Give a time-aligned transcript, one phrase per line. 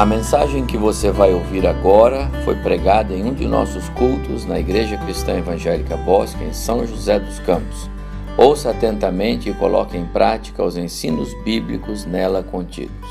[0.00, 4.58] A mensagem que você vai ouvir agora foi pregada em um de nossos cultos na
[4.58, 7.90] Igreja Cristã Evangélica Bosque, em São José dos Campos.
[8.34, 13.10] Ouça atentamente e coloque em prática os ensinos bíblicos nela contidos.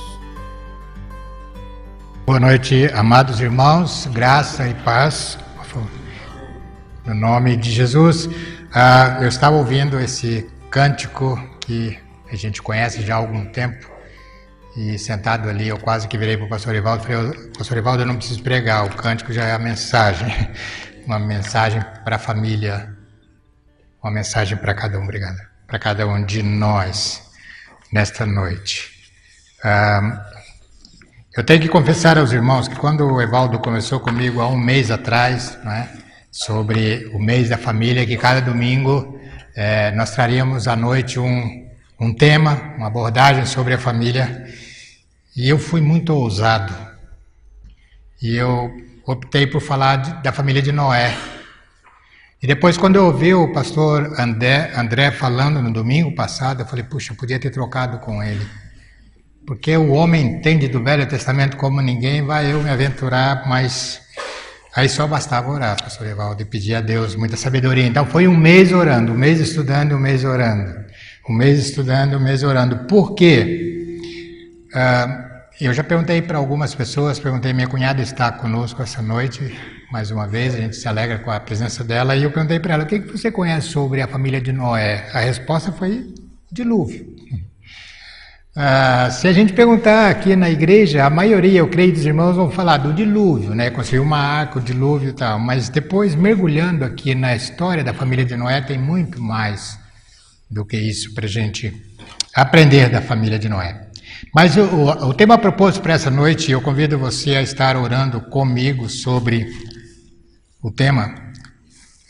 [2.26, 5.38] Boa noite, amados irmãos, graça e paz.
[7.06, 8.26] No nome de Jesus.
[8.26, 12.00] Uh, eu estava ouvindo esse cântico que
[12.32, 13.99] a gente conhece já há algum tempo
[14.80, 18.04] e sentado ali, eu quase que virei para o pastor Ivaldo e falei, pastor Ivaldo,
[18.04, 20.34] eu não preciso pregar, o cântico já é a mensagem.
[21.06, 22.96] Uma mensagem para a família,
[24.00, 25.38] uma mensagem para cada um, obrigado.
[25.66, 27.24] Para cada um de nós,
[27.92, 28.92] nesta noite.
[31.36, 34.92] eu tenho que confessar aos irmãos que quando o Evaldo começou comigo há um mês
[34.92, 35.88] atrás, é,
[36.32, 39.20] sobre o mês da família, que cada domingo
[39.56, 41.68] é, nós traríamos à noite um,
[42.00, 44.46] um tema, uma abordagem sobre a família.
[45.40, 46.76] E eu fui muito ousado.
[48.22, 48.70] E eu
[49.06, 51.16] optei por falar de, da família de Noé.
[52.44, 56.84] E depois, quando eu ouvi o pastor André, André falando no domingo passado, eu falei,
[56.84, 58.46] puxa, eu podia ter trocado com ele.
[59.48, 64.02] Porque o homem entende do Velho Testamento como ninguém, vai eu me aventurar, mas
[64.76, 67.88] aí só bastava orar, pastor Evaldo, e pedir a Deus muita sabedoria.
[67.88, 70.84] Então foi um mês orando, um mês estudando, um mês orando.
[71.30, 72.80] Um mês estudando, um mês orando.
[72.88, 74.00] Por quê?
[74.76, 75.29] Uh,
[75.66, 79.54] eu já perguntei para algumas pessoas, perguntei, minha cunhada está conosco essa noite,
[79.92, 82.76] mais uma vez, a gente se alegra com a presença dela, e eu perguntei para
[82.76, 85.10] ela, o que, você conhece sobre a família de Noé?
[85.14, 86.14] A resposta foi
[86.50, 87.06] dilúvio.
[88.56, 92.50] Ah, se a gente perguntar aqui na igreja, a maioria, eu creio, dos irmãos vão
[92.50, 93.70] falar do dilúvio, né?
[93.70, 95.40] Construiu uma arca, o dilúvio e tal.
[95.40, 99.80] Mas depois, mergulhando aqui na história da família de Noé, tem muito mais
[100.50, 101.74] do que isso para a gente
[102.36, 103.89] aprender da família de Noé.
[104.34, 108.90] Mas o, o, tema proposto para essa noite, eu convido você a estar orando comigo
[108.90, 109.48] sobre
[110.62, 111.14] o tema.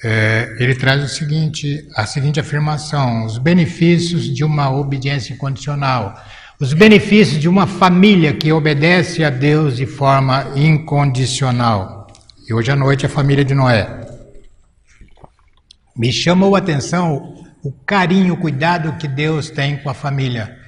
[0.04, 6.16] É, ele traz o seguinte, a seguinte afirmação: os benefícios de uma obediência incondicional,
[6.60, 12.08] os benefícios de uma família que obedece a Deus de forma incondicional.
[12.48, 13.88] E hoje à noite a família de Noé.
[15.96, 20.59] Me chamou a atenção o carinho, o cuidado que Deus tem com a família.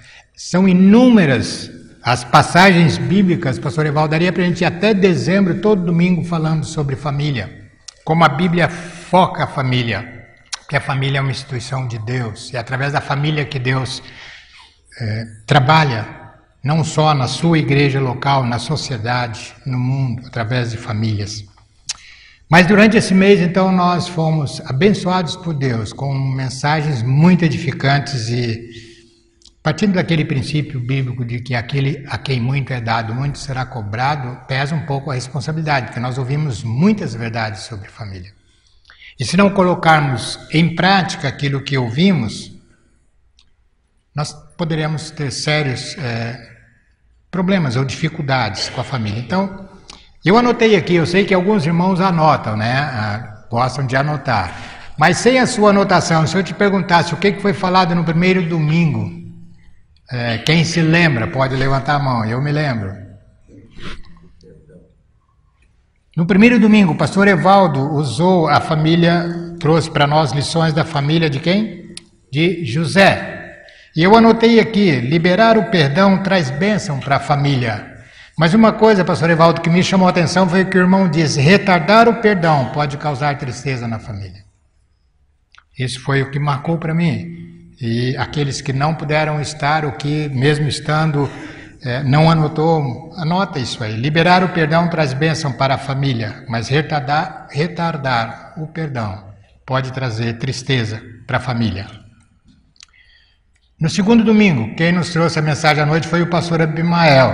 [0.43, 1.69] São inúmeras
[2.01, 6.65] as passagens bíblicas, pastor Evaldo, daria para a gente ir até dezembro, todo domingo, falando
[6.65, 7.69] sobre família.
[8.03, 10.25] Como a Bíblia foca a família,
[10.67, 14.01] que a família é uma instituição de Deus, e é através da família que Deus
[14.99, 16.07] é, trabalha,
[16.63, 21.45] não só na sua igreja local, na sociedade, no mundo, através de famílias.
[22.49, 28.90] Mas durante esse mês, então, nós fomos abençoados por Deus com mensagens muito edificantes e
[29.63, 34.47] Partindo daquele princípio bíblico de que aquele a quem muito é dado, muito será cobrado,
[34.47, 38.33] pesa um pouco a responsabilidade, porque nós ouvimos muitas verdades sobre família.
[39.19, 42.51] E se não colocarmos em prática aquilo que ouvimos,
[44.15, 46.41] nós poderemos ter sérios é,
[47.29, 49.19] problemas ou dificuldades com a família.
[49.19, 49.69] Então,
[50.25, 52.79] eu anotei aqui, eu sei que alguns irmãos anotam, né?
[52.79, 54.55] Ah, gostam de anotar.
[54.97, 58.41] Mas sem a sua anotação, se eu te perguntasse o que foi falado no primeiro
[58.49, 59.20] domingo
[60.11, 62.91] é, quem se lembra pode levantar a mão, eu me lembro.
[66.15, 71.29] No primeiro domingo, o pastor Evaldo usou a família, trouxe para nós lições da família
[71.29, 71.95] de quem?
[72.29, 73.63] De José.
[73.95, 77.89] E eu anotei aqui: liberar o perdão traz bênção para a família.
[78.37, 81.39] Mas uma coisa, pastor Evaldo, que me chamou a atenção foi que o irmão disse:
[81.39, 84.43] retardar o perdão pode causar tristeza na família.
[85.79, 87.60] Isso foi o que marcou para mim.
[87.81, 91.27] E aqueles que não puderam estar, o que mesmo estando
[91.83, 93.95] é, não anotou, anota isso aí.
[93.95, 99.31] Liberar o perdão traz bênção para a família, mas retardar, retardar o perdão
[99.65, 101.87] pode trazer tristeza para a família.
[103.79, 107.33] No segundo domingo, quem nos trouxe a mensagem à noite foi o pastor Abimael.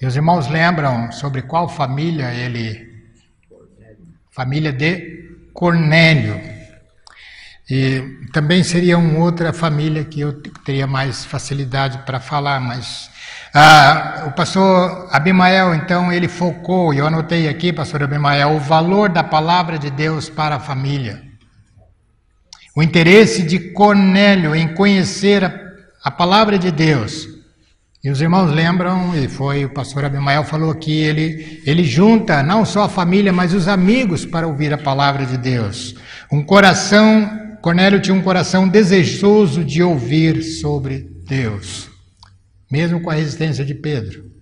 [0.00, 2.90] E os irmãos lembram sobre qual família ele.
[4.30, 6.51] Família de Cornélio.
[7.74, 13.08] E também seria uma outra família que eu teria mais facilidade para falar, mas
[13.54, 19.08] ah, o pastor Abimael, então, ele focou, e eu anotei aqui, pastor Abimael, o valor
[19.08, 21.22] da palavra de Deus para a família.
[22.76, 25.54] O interesse de Cornélio em conhecer a,
[26.04, 27.26] a palavra de Deus.
[28.04, 32.66] E os irmãos lembram, e foi o pastor Abimael falou que ele, ele junta não
[32.66, 35.94] só a família, mas os amigos para ouvir a palavra de Deus.
[36.30, 41.88] Um coração Cornélio tinha um coração desejoso de ouvir sobre Deus,
[42.68, 44.32] mesmo com a resistência de Pedro.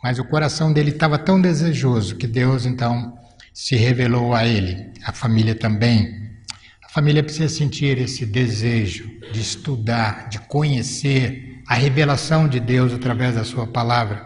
[0.00, 3.18] Mas o coração dele estava tão desejoso que Deus então
[3.52, 6.36] se revelou a ele, a família também.
[6.84, 13.34] A família precisa sentir esse desejo de estudar, de conhecer a revelação de Deus através
[13.34, 14.24] da sua palavra.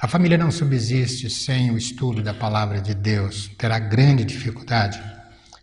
[0.00, 4.98] A família não subsiste sem o estudo da palavra de Deus, terá grande dificuldade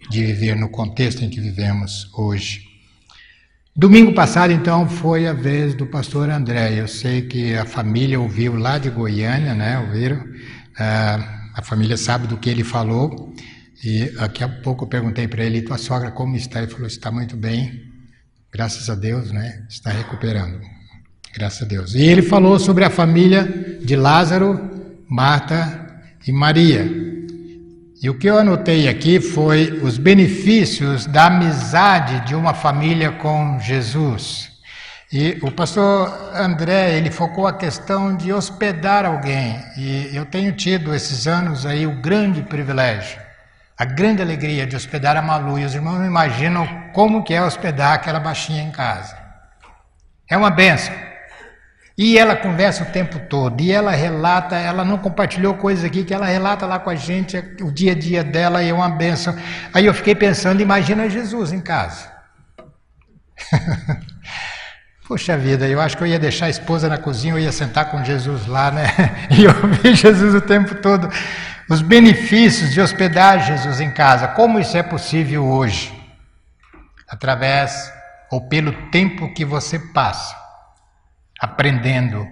[0.10, 2.66] de viver no contexto em que vivemos hoje.
[3.76, 6.80] Domingo passado, então, foi a vez do pastor André.
[6.80, 9.78] Eu sei que a família ouviu lá de Goiânia, né?
[9.80, 10.24] Ouviram?
[10.80, 13.34] Ah, a família sabe do que ele falou.
[13.84, 16.62] E daqui a pouco eu perguntei para ele: tua sogra como está?
[16.62, 17.84] Ele falou: está muito bem,
[18.52, 19.66] graças a Deus, né?
[19.70, 20.62] Está recuperando,
[21.34, 21.94] graças a Deus.
[21.96, 23.44] E ele falou sobre a família
[23.84, 24.58] de Lázaro,
[25.10, 27.15] Marta e Maria.
[28.02, 33.58] E o que eu anotei aqui foi os benefícios da amizade de uma família com
[33.60, 34.52] Jesus.
[35.12, 39.64] E o pastor André, ele focou a questão de hospedar alguém.
[39.78, 43.18] E eu tenho tido esses anos aí o grande privilégio,
[43.78, 45.58] a grande alegria de hospedar a Malu.
[45.58, 49.18] E os irmãos imaginam como que é hospedar aquela baixinha em casa.
[50.30, 50.94] É uma benção.
[51.98, 56.14] E ela conversa o tempo todo, e ela relata, ela não compartilhou coisas aqui, que
[56.14, 59.34] ela relata lá com a gente o dia a dia dela e é uma benção.
[59.74, 62.12] Aí eu fiquei pensando, imagina Jesus em casa.
[65.08, 67.90] Poxa vida, eu acho que eu ia deixar a esposa na cozinha, eu ia sentar
[67.90, 68.88] com Jesus lá, né?
[69.32, 71.10] E ouvir Jesus o tempo todo.
[71.70, 75.94] Os benefícios de hospedar Jesus em casa, como isso é possível hoje?
[77.08, 77.94] Através
[78.30, 80.45] ou pelo tempo que você passa
[81.46, 82.28] aprendendo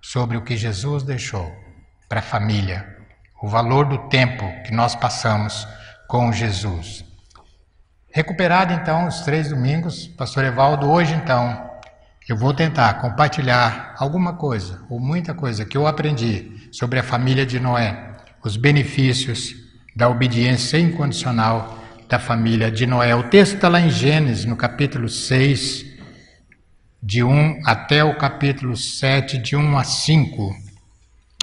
[0.00, 1.54] sobre o que Jesus deixou
[2.08, 2.96] para a família,
[3.42, 5.68] o valor do tempo que nós passamos
[6.08, 7.04] com Jesus.
[8.10, 11.70] Recuperado então os três domingos, Pastor Evaldo, hoje então
[12.26, 17.44] eu vou tentar compartilhar alguma coisa, ou muita coisa que eu aprendi sobre a família
[17.44, 19.54] de Noé, os benefícios
[19.94, 23.14] da obediência incondicional da família de Noé.
[23.14, 25.85] O texto está lá em Gênesis, no capítulo 6,
[27.02, 30.66] de 1 até o capítulo 7, de 1 a 5.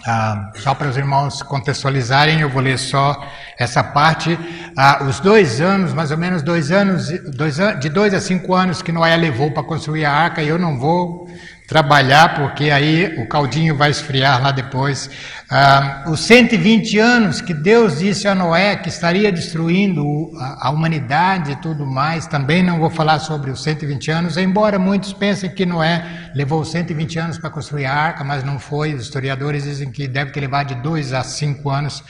[0.06, 3.26] Ah, só para os irmãos contextualizarem, eu vou ler só
[3.58, 4.38] essa parte.
[4.78, 8.82] Ah, os dois anos, mais ou menos dois anos, dois, de dois a cinco anos
[8.82, 11.30] que Noé levou para construir a arca, eu não vou
[11.68, 15.10] trabalhar, porque aí o caldinho vai esfriar lá depois.
[15.50, 21.56] Ah, os 120 anos que Deus disse a Noé que estaria destruindo a, humanidade e
[21.56, 26.32] tudo mais, também não vou falar sobre os 120 anos, embora muitos pensem que Noé
[26.36, 28.94] levou 120 anos para construir a arca, mas não foi.
[28.94, 32.04] Os historiadores dizem que deve ter levado de 2 a 5 anos,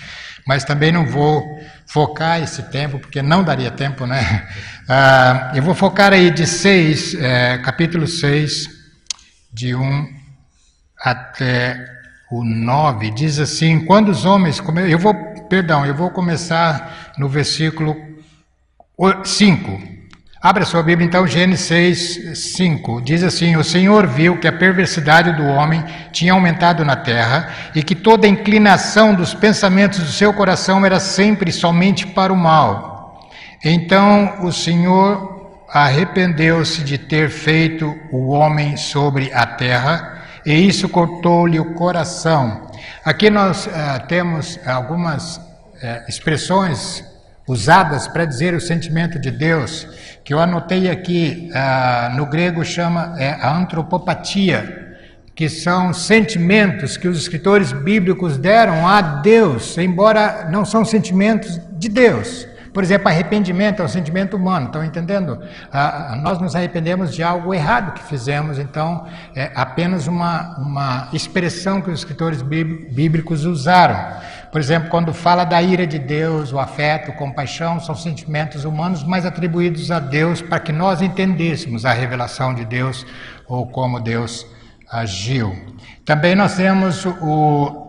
[0.48, 4.48] mas também não vou focar esse tempo, porque não daria tempo, né?
[4.90, 8.73] Ah, eu vou focar aí de 6, é, capítulo 6
[9.54, 10.08] de 1
[11.00, 11.86] até
[12.32, 14.62] o 9, diz assim: quando os homens.
[14.90, 15.14] Eu vou,
[15.48, 17.96] perdão, eu vou começar no versículo
[19.24, 19.94] 5.
[20.42, 23.02] Abra sua Bíblia então, Gênesis 6, 5.
[23.02, 27.84] Diz assim: O Senhor viu que a perversidade do homem tinha aumentado na terra e
[27.84, 33.30] que toda inclinação dos pensamentos do seu coração era sempre somente para o mal.
[33.64, 35.33] Então o Senhor
[35.74, 42.70] arrependeu-se de ter feito o homem sobre a terra, e isso cortou-lhe o coração.
[43.04, 43.72] Aqui nós uh,
[44.08, 45.42] temos algumas uh,
[46.08, 47.04] expressões
[47.48, 49.88] usadas para dizer o sentimento de Deus,
[50.24, 54.96] que eu anotei aqui, uh, no grego chama é, a antropopatia,
[55.34, 61.90] que são sentimentos que os escritores bíblicos deram a Deus, embora não são sentimentos de
[61.90, 62.53] Deus.
[62.74, 65.40] Por exemplo, arrependimento é um sentimento humano, estão entendendo?
[65.72, 71.82] Ah, nós nos arrependemos de algo errado que fizemos, então é apenas uma, uma expressão
[71.82, 74.18] que os escritores bíblicos usaram.
[74.52, 79.04] Por exemplo, quando fala da ira de Deus, o afeto, a compaixão, são sentimentos humanos,
[79.04, 83.06] mas atribuídos a Deus para que nós entendêssemos a revelação de Deus
[83.48, 84.48] ou como Deus
[84.92, 85.56] agiu.
[86.06, 87.83] Também nós temos o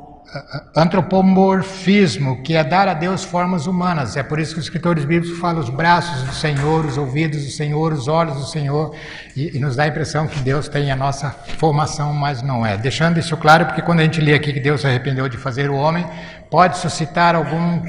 [0.74, 4.16] antropomorfismo, que é dar a Deus formas humanas.
[4.16, 7.50] É por isso que os escritores bíblicos falam os braços do Senhor, os ouvidos do
[7.50, 8.94] Senhor, os olhos do Senhor,
[9.36, 12.76] e, e, nos dá a impressão que Deus tem a nossa formação, mas não é.
[12.76, 15.70] Deixando isso claro, porque quando a gente lê aqui que Deus se arrependeu de fazer
[15.70, 16.04] o homem,
[16.50, 17.82] pode suscitar algum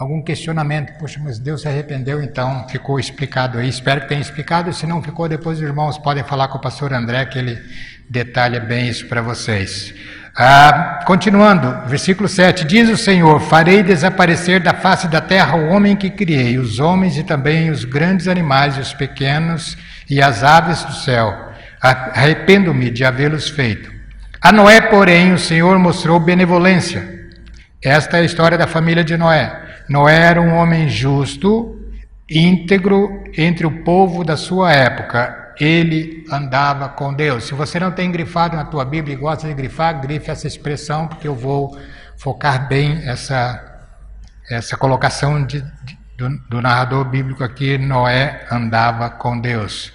[0.00, 0.98] algum questionamento.
[0.98, 3.68] Poxa, mas Deus se arrependeu, então ficou explicado aí.
[3.68, 4.72] Espero que tenha explicado.
[4.72, 7.58] Se não ficou, depois os irmãos podem falar com o pastor André, que ele
[8.08, 9.94] detalha bem isso para vocês.
[10.36, 15.96] Ah, continuando, versículo 7: Diz o Senhor: Farei desaparecer da face da terra o homem
[15.96, 19.76] que criei, os homens e também os grandes animais, os pequenos
[20.08, 21.50] e as aves do céu.
[21.80, 23.90] Arrependo-me de havê-los feito.
[24.40, 27.20] A Noé, porém, o Senhor mostrou benevolência.
[27.82, 29.52] Esta é a história da família de Noé.
[29.88, 31.78] Noé era um homem justo,
[32.30, 35.49] íntegro entre o povo da sua época.
[35.60, 37.44] Ele andava com Deus.
[37.44, 41.06] Se você não tem grifado na tua Bíblia e gosta de grifar, grife essa expressão,
[41.06, 41.78] porque eu vou
[42.16, 43.62] focar bem essa,
[44.50, 47.76] essa colocação de, de, do, do narrador bíblico aqui.
[47.76, 49.92] Noé andava com Deus.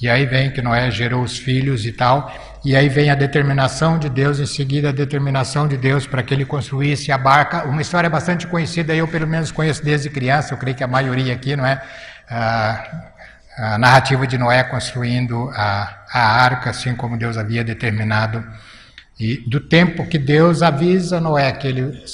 [0.00, 2.32] E aí vem que Noé gerou os filhos e tal,
[2.64, 6.34] e aí vem a determinação de Deus, em seguida a determinação de Deus para que
[6.34, 7.64] ele construísse a barca.
[7.64, 11.32] Uma história bastante conhecida, eu pelo menos conheço desde criança, eu creio que a maioria
[11.32, 11.80] aqui, não é?
[12.28, 13.12] A,
[13.56, 18.44] a narrativa de Noé construindo a, a arca, assim como Deus havia determinado.
[19.18, 22.04] E do tempo que Deus avisa Noé que ele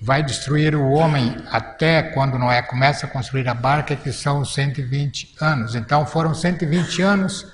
[0.00, 5.34] vai destruir o homem até quando Noé começa a construir a barca, que são 120
[5.40, 5.74] anos.
[5.74, 7.46] Então foram 120 anos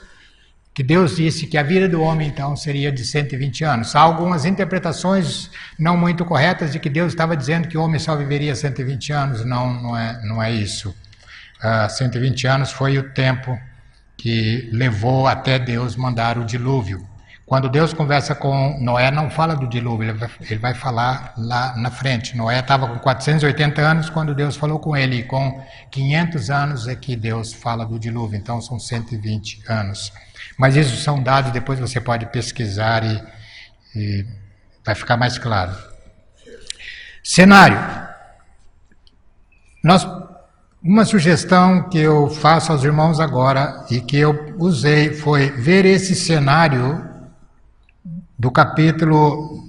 [0.73, 3.97] que Deus disse que a vida do homem então seria de 120 anos.
[3.97, 8.15] Há algumas interpretações não muito corretas de que Deus estava dizendo que o homem só
[8.15, 9.45] viveria 120 anos.
[9.45, 10.95] Não, não é, não é isso.
[11.63, 13.59] Ah, 120 anos foi o tempo
[14.17, 17.07] que levou até Deus mandar o dilúvio.
[17.47, 21.77] Quando Deus conversa com Noé, não fala do dilúvio, ele vai, ele vai falar lá
[21.77, 22.37] na frente.
[22.37, 26.97] Noé estava com 480 anos quando Deus falou com ele, e com 500 anos é
[26.97, 30.13] que Deus fala do dilúvio, então são 120 anos.
[30.59, 33.23] Mas isso são dados, depois você pode pesquisar e,
[33.95, 34.27] e
[34.85, 35.77] vai ficar mais claro.
[37.23, 37.79] Cenário.
[39.85, 40.05] Nós,
[40.87, 46.15] uma sugestão que eu faço aos irmãos agora e que eu usei foi ver esse
[46.15, 47.05] cenário
[48.39, 49.65] do capítulo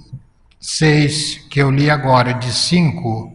[0.60, 3.32] 6 que eu li agora, de 5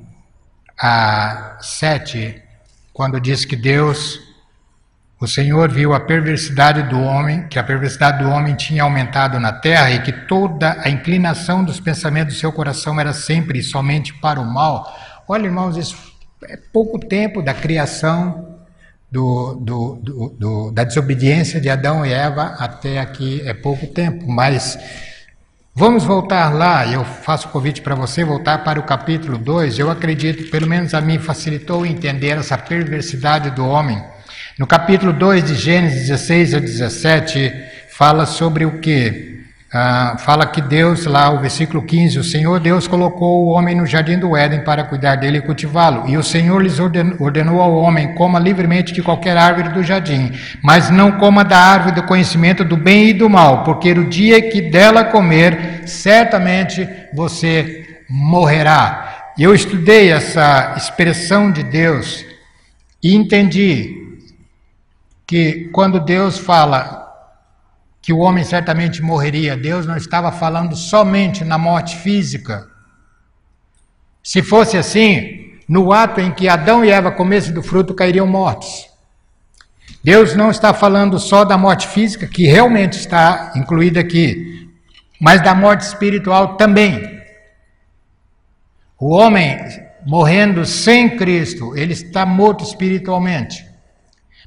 [0.80, 2.42] a 7,
[2.94, 4.18] quando diz que Deus,
[5.20, 9.52] o Senhor viu a perversidade do homem, que a perversidade do homem tinha aumentado na
[9.52, 14.14] terra e que toda a inclinação dos pensamentos do seu coração era sempre e somente
[14.14, 14.90] para o mal.
[15.28, 16.13] Olha, irmãos, isso
[16.48, 18.60] é pouco tempo da criação
[19.12, 24.78] do, do, do, da desobediência de Adão e Eva até aqui é pouco tempo, mas
[25.76, 29.80] Vamos voltar lá, eu faço o convite para você voltar para o capítulo 2.
[29.80, 34.00] Eu acredito, pelo menos a mim facilitou entender essa perversidade do homem.
[34.60, 37.52] No capítulo 2 de Gênesis 16 a 17,
[37.90, 39.33] fala sobre o que?
[39.76, 43.88] Ah, fala que Deus, lá o versículo 15, o Senhor Deus colocou o homem no
[43.88, 46.08] jardim do Éden para cuidar dele e cultivá-lo.
[46.08, 50.32] E o Senhor lhes ordenou, ordenou ao homem: coma livremente de qualquer árvore do jardim,
[50.62, 54.40] mas não coma da árvore do conhecimento do bem e do mal, porque no dia
[54.48, 59.32] que dela comer, certamente você morrerá.
[59.40, 62.24] Eu estudei essa expressão de Deus
[63.02, 64.20] e entendi
[65.26, 67.03] que quando Deus fala
[68.04, 69.56] que o homem certamente morreria.
[69.56, 72.68] Deus não estava falando somente na morte física.
[74.22, 78.90] Se fosse assim, no ato em que Adão e Eva comessem do fruto, cairiam mortos.
[80.04, 84.70] Deus não está falando só da morte física, que realmente está incluída aqui,
[85.18, 87.22] mas da morte espiritual também.
[89.00, 89.58] O homem
[90.06, 93.66] morrendo sem Cristo, ele está morto espiritualmente.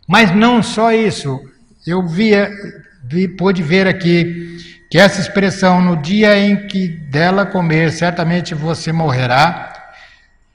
[0.07, 1.41] Mas não só isso.
[1.87, 2.51] Eu via
[3.09, 4.59] vi, pôde ver aqui
[4.91, 9.73] que essa expressão, no dia em que dela comer, certamente você morrerá,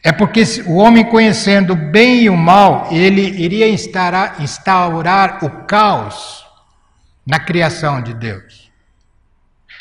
[0.04, 5.50] é porque o homem conhecendo o bem e o mal, ele iria instaurar, instaurar o
[5.66, 6.46] caos
[7.26, 8.72] na criação de Deus.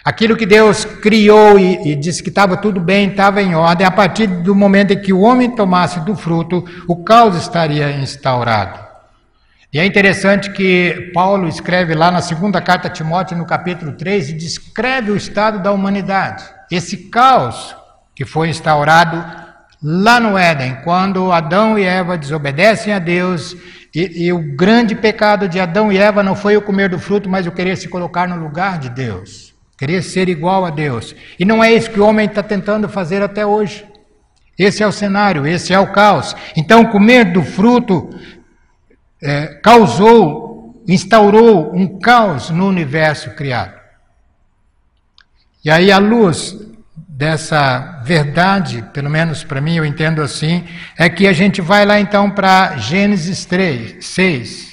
[0.05, 3.91] Aquilo que Deus criou e, e disse que estava tudo bem, estava em ordem, a
[3.91, 8.90] partir do momento em que o homem tomasse do fruto, o caos estaria instaurado.
[9.73, 14.31] E é interessante que Paulo escreve lá na segunda carta a Timóteo, no capítulo 3,
[14.31, 16.43] e descreve o estado da humanidade.
[16.69, 17.77] Esse caos
[18.13, 19.25] que foi instaurado
[19.81, 23.57] lá no Éden, quando Adão e Eva desobedecem a Deus,
[23.95, 27.29] e, e, o grande pecado de Adão e Eva não foi o comer do fruto,
[27.29, 31.15] mas o querer se colocar no lugar de Deus, querer ser igual a Deus.
[31.39, 33.85] E não é isso que o homem está tentando fazer até hoje.
[34.59, 36.37] Esse é o cenário, esse é o caos.
[36.57, 38.11] Então, comer do fruto
[39.23, 43.79] é, causou, instaurou um caos no universo criado.
[45.65, 46.57] E aí, à luz
[47.21, 52.01] dessa verdade, pelo menos para mim eu entendo assim, é que a gente vai lá
[52.01, 54.71] então para Gênesis 3, 6,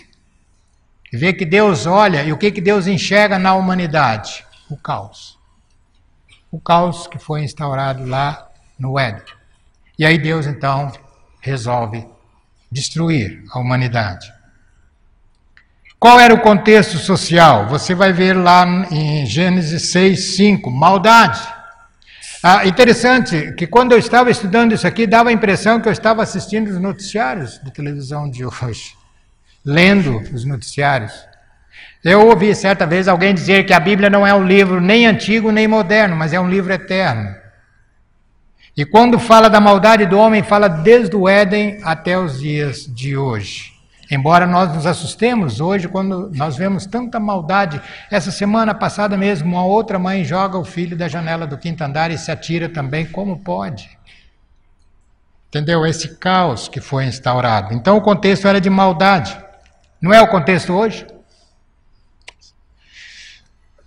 [1.12, 4.46] e vê que Deus olha e o que, que Deus enxerga na humanidade?
[4.70, 5.38] O caos.
[6.50, 8.50] O caos que foi instaurado lá
[8.80, 9.24] no Éden.
[10.00, 10.92] E aí Deus então
[11.42, 12.08] resolve
[12.72, 14.37] destruir a humanidade.
[16.00, 17.68] Qual era o contexto social?
[17.70, 21.42] Você vai ver lá em Gênesis 6, 5, maldade.
[22.44, 26.22] Ah, interessante que quando eu estava estudando isso aqui, dava a impressão que eu estava
[26.22, 28.94] assistindo os noticiários de televisão de hoje,
[29.66, 31.13] lendo os noticiários.
[32.04, 35.51] Eu ouvi certa vez alguém dizer que a Bíblia não é um livro nem antigo
[35.51, 37.36] nem moderno, mas é um livro eterno.
[38.77, 43.18] E quando fala da maldade do homem, fala desde o Éden até os dias de
[43.18, 43.76] hoje.
[44.10, 47.82] Embora nós nos assustemos hoje quando nós vemos tanta maldade.
[48.10, 52.10] Essa semana passada mesmo, uma outra mãe joga o filho da janela do quinto andar
[52.10, 53.98] e se atira também, como pode?
[55.50, 55.86] Entendeu?
[55.86, 57.74] Esse caos que foi instaurado.
[57.74, 59.38] Então o contexto era de maldade.
[60.02, 61.06] Não é o contexto hoje?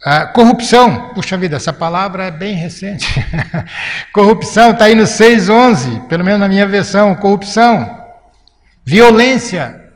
[0.03, 3.07] Ah, corrupção, puxa vida, essa palavra é bem recente.
[4.15, 7.15] corrupção está aí no 6.11, pelo menos na minha versão.
[7.15, 8.03] Corrupção,
[8.83, 9.90] violência,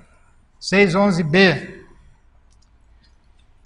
[0.64, 1.83] 6:11b.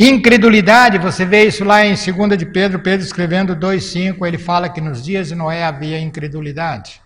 [0.01, 4.81] Incredulidade, você vê isso lá em 2 de Pedro, Pedro escrevendo 2:5, ele fala que
[4.81, 7.01] nos dias de Noé havia incredulidade.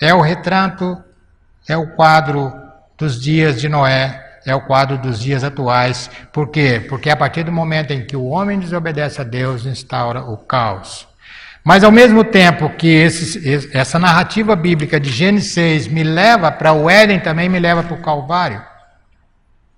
[0.00, 1.02] É o retrato,
[1.68, 2.52] é o quadro
[2.96, 6.08] dos dias de Noé, é o quadro dos dias atuais.
[6.32, 6.78] Por quê?
[6.88, 11.09] Porque a partir do momento em que o homem desobedece a Deus, instaura o caos.
[11.62, 16.72] Mas ao mesmo tempo que esse, essa narrativa bíblica de Gênesis 6 me leva para
[16.72, 18.64] o Éden, também me leva para o Calvário.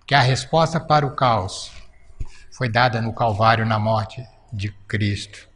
[0.07, 1.73] Que a resposta para o caos
[2.53, 5.49] foi dada no Calvário na morte de Cristo.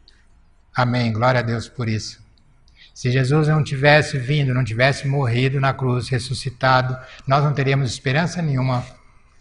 [0.75, 1.13] Amém.
[1.13, 2.19] Glória a Deus por isso.
[2.93, 8.41] Se Jesus não tivesse vindo, não tivesse morrido na cruz, ressuscitado, nós não teríamos esperança
[8.41, 8.83] nenhuma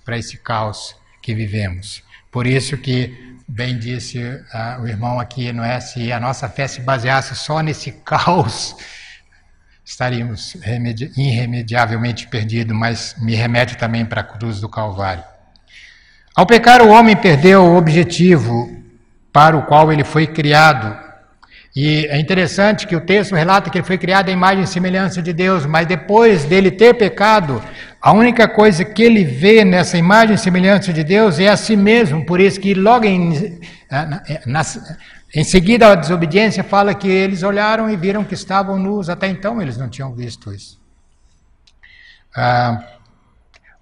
[0.04, 2.02] para esse caos que vivemos.
[2.30, 5.78] Por isso que bem disse uh, o irmão aqui, não é?
[5.80, 8.76] Se a nossa fé se baseasse só nesse caos,
[9.84, 10.56] estaríamos
[11.16, 15.22] irremediavelmente perdidos, mas me remete também para a cruz do Calvário.
[16.34, 18.70] Ao pecar, o homem perdeu o objetivo
[19.32, 21.06] para o qual ele foi criado.
[21.74, 25.22] E é interessante que o texto relata que ele foi criado à imagem e semelhança
[25.22, 27.62] de Deus, mas depois dele ter pecado,
[28.06, 31.74] a única coisa que ele vê nessa imagem e semelhança de Deus é a si
[31.74, 33.58] mesmo, por isso que logo em,
[34.46, 34.62] na,
[35.34, 39.60] em seguida a desobediência fala que eles olharam e viram que estavam nus, até então
[39.60, 40.80] eles não tinham visto isso.
[42.32, 42.80] Ah,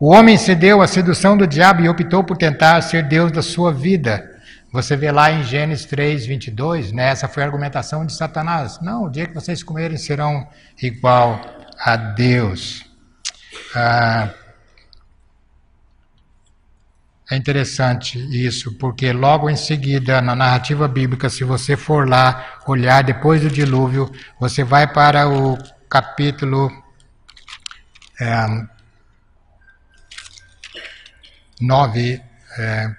[0.01, 3.75] o homem cedeu à sedução do diabo e optou por tentar ser Deus da sua
[3.75, 4.25] vida.
[4.73, 8.81] Você vê lá em Gênesis 3, 22, né, essa foi a argumentação de Satanás.
[8.81, 10.49] Não, o dia que vocês comerem serão
[10.81, 11.43] igual
[11.79, 12.94] a Deus.
[13.75, 14.33] Ah,
[17.31, 23.03] é interessante isso, porque logo em seguida, na narrativa bíblica, se você for lá olhar
[23.03, 25.57] depois do dilúvio, você vai para o
[25.88, 26.71] capítulo
[28.21, 28.47] é,
[31.61, 32.23] 9,
[32.59, 32.95] é,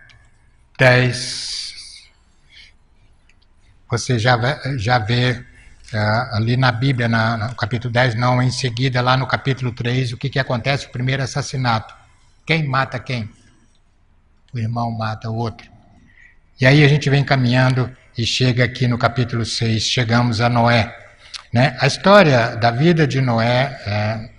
[0.77, 2.09] 10,
[3.89, 4.37] você já,
[4.77, 5.45] já vê
[6.31, 10.17] ali na Bíblia, na, no capítulo 10, não, em seguida, lá no capítulo 3, o
[10.17, 10.87] que, que acontece?
[10.87, 11.93] O primeiro assassinato.
[12.45, 13.29] Quem mata quem?
[14.53, 15.69] O irmão mata o outro.
[16.59, 20.95] E aí a gente vem caminhando e chega aqui no capítulo 6, chegamos a Noé.
[21.53, 21.75] Né?
[21.79, 24.29] A história da vida de Noé, é,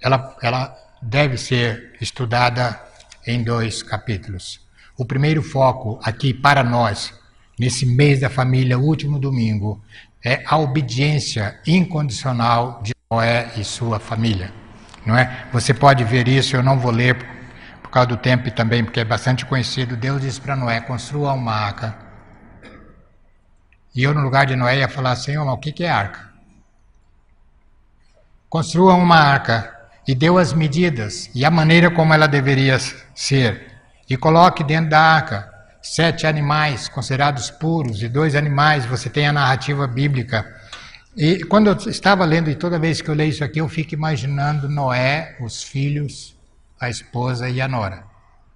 [0.00, 2.80] ela, ela deve ser estudada
[3.26, 4.60] em dois capítulos.
[4.96, 7.12] O primeiro foco aqui para nós
[7.62, 9.80] nesse mês da família, último domingo,
[10.24, 14.52] é a obediência incondicional de Noé e sua família.
[15.06, 15.46] Não é?
[15.52, 17.24] Você pode ver isso, eu não vou ler
[17.80, 19.96] por causa do tempo e também porque é bastante conhecido.
[19.96, 21.96] Deus disse para Noé: construa uma arca.
[23.94, 26.32] E eu, no lugar de Noé, ia falar: Senhor, mas o que é arca?
[28.48, 29.72] Construa uma arca
[30.08, 32.76] e deu as medidas e a maneira como ela deveria
[33.14, 33.70] ser.
[34.10, 35.51] E coloque dentro da arca
[35.82, 40.46] sete animais considerados puros e dois animais, você tem a narrativa bíblica.
[41.16, 43.94] E quando eu estava lendo, e toda vez que eu leio isso aqui, eu fico
[43.94, 46.34] imaginando Noé, os filhos,
[46.80, 48.04] a esposa e a nora.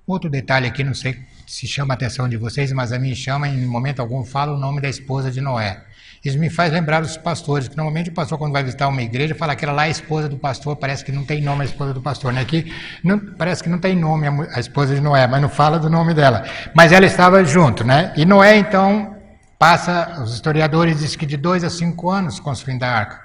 [0.06, 3.48] Outro detalhe aqui, não sei se chama a atenção de vocês, mas a mim chama,
[3.48, 5.84] em momento algum, fala o nome da esposa de Noé.
[6.26, 9.32] Isso me faz lembrar os pastores, que normalmente o pastor, quando vai visitar uma igreja,
[9.32, 11.64] fala que aquela lá é a esposa do pastor, parece que não tem nome a
[11.64, 12.40] esposa do pastor, né?
[12.40, 15.88] Aqui não, parece que não tem nome a, esposa de Noé, mas não fala do
[15.88, 16.44] nome dela.
[16.74, 18.12] Mas ela estava junto, né?
[18.16, 19.14] E Noé, então,
[19.56, 23.20] passa, os historiadores dizem que de dois a cinco anos construindo a arca.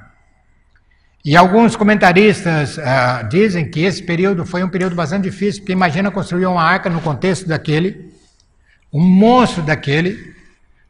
[1.26, 6.12] E alguns comentaristas uh, dizem que esse período foi um período bastante difícil, porque imagina
[6.12, 8.14] construir uma arca no contexto daquele,
[8.94, 10.36] um monstro daquele,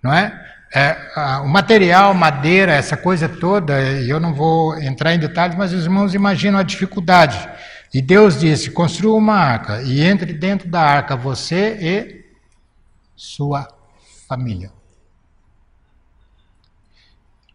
[0.03, 0.50] não é?
[0.73, 0.95] É,
[1.43, 6.13] o material, madeira, essa coisa toda, eu não vou entrar em detalhes, mas os irmãos
[6.13, 7.49] imaginam a dificuldade.
[7.93, 12.25] E Deus disse: construa uma arca e entre dentro da arca você e
[13.15, 13.67] sua
[14.29, 14.71] família.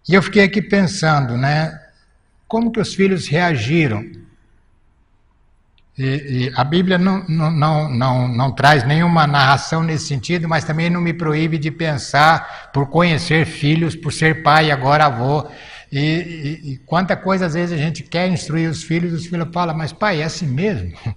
[0.07, 1.81] E eu fiquei aqui pensando, né?
[2.46, 4.05] Como que os filhos reagiram?
[5.98, 10.64] E, e a Bíblia não, não, não, não, não traz nenhuma narração nesse sentido, mas
[10.64, 15.48] também não me proíbe de pensar por conhecer filhos, por ser pai agora avô.
[15.90, 19.48] E, e, e, quanta coisa às vezes a gente quer instruir os filhos, os filhos
[19.52, 20.92] falam, mas pai, é assim mesmo?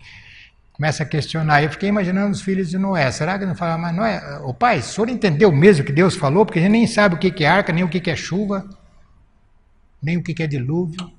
[0.72, 1.62] Começa a questionar.
[1.62, 3.12] Eu fiquei imaginando os filhos de Noé.
[3.12, 6.16] Será que não fala, mas Noé, o pai, o senhor entendeu mesmo o que Deus
[6.16, 6.46] falou?
[6.46, 8.66] Porque a gente nem sabe o que é arca, nem o que é chuva,
[10.02, 11.19] nem o que é dilúvio.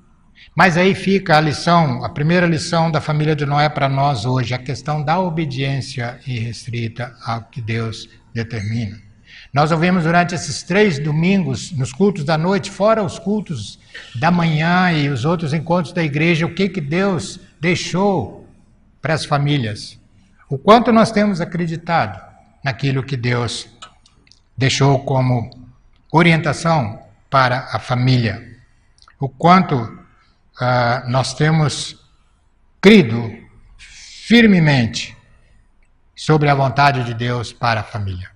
[0.55, 4.53] Mas aí fica a lição, a primeira lição da família de Noé para nós hoje,
[4.53, 9.01] a questão da obediência irrestrita ao que Deus determina.
[9.53, 13.79] Nós ouvimos durante esses três domingos, nos cultos da noite, fora os cultos
[14.15, 18.47] da manhã e os outros encontros da igreja, o que, que Deus deixou
[19.03, 19.99] para as famílias.
[20.49, 22.21] O quanto nós temos acreditado
[22.63, 23.69] naquilo que Deus
[24.57, 25.51] deixou como
[26.13, 28.57] orientação para a família.
[29.19, 30.00] O quanto
[30.61, 31.97] uh, nós temos
[32.81, 33.31] crido
[33.77, 35.17] firmemente
[36.15, 38.31] sobre a vontade de Deus para a família.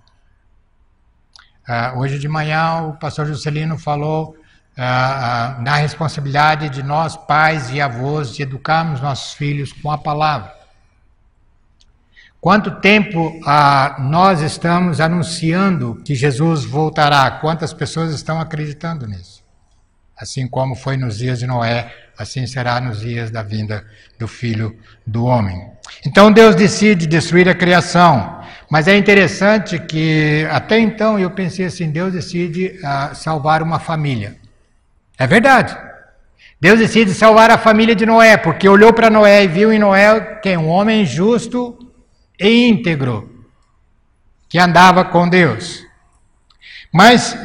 [1.67, 7.71] Uh, hoje de manhã o pastor Juscelino falou uh, uh, na responsabilidade de nós, pais
[7.71, 10.53] e avós, de educarmos nossos filhos com a palavra.
[12.39, 13.39] Quanto tempo
[13.97, 17.31] nós estamos anunciando que Jesus voltará?
[17.39, 19.43] Quantas pessoas estão acreditando nisso?
[20.15, 23.85] Assim como foi nos dias de Noé, assim será nos dias da vinda
[24.17, 25.71] do Filho do Homem.
[26.05, 28.41] Então Deus decide destruir a criação.
[28.69, 34.37] Mas é interessante que até então eu pensei assim: Deus decide uh, salvar uma família.
[35.17, 35.77] É verdade.
[36.59, 40.19] Deus decide salvar a família de Noé, porque olhou para Noé e viu em Noé
[40.41, 41.77] que é um homem justo
[42.39, 43.45] e íntegro,
[44.49, 45.83] que andava com Deus.
[46.91, 47.37] Mas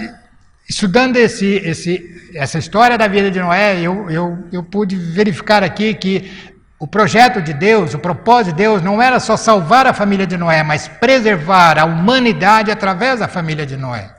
[0.71, 5.93] estudando esse, esse, essa história da vida de Noé, eu, eu, eu pude verificar aqui
[5.95, 6.31] que
[6.79, 10.37] o projeto de Deus, o propósito de Deus não era só salvar a família de
[10.37, 14.15] Noé, mas preservar a humanidade através da família de Noé.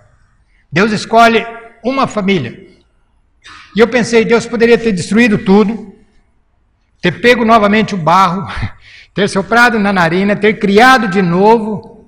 [0.69, 1.47] Deus escolhe
[1.81, 2.67] uma família.
[3.73, 5.95] E eu pensei, Deus poderia ter destruído tudo,
[7.01, 8.45] ter pego novamente o barro,
[9.15, 12.00] ter soprado na narina, ter criado de novo.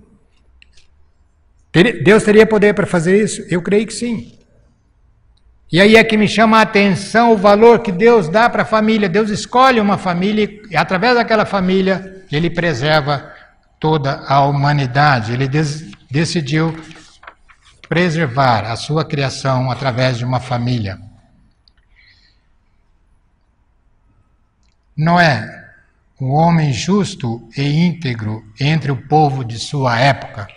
[2.03, 3.43] Deus teria poder para fazer isso?
[3.49, 4.37] Eu creio que sim.
[5.71, 8.65] E aí é que me chama a atenção o valor que Deus dá para a
[8.65, 9.09] família.
[9.09, 13.33] Deus escolhe uma família e, através daquela família, Ele preserva
[13.79, 15.33] toda a humanidade.
[15.33, 15.49] Ele
[16.11, 16.77] decidiu
[17.89, 20.99] preservar a sua criação através de uma família.
[24.95, 25.49] Noé,
[26.21, 30.47] um homem justo e íntegro entre o povo de sua época.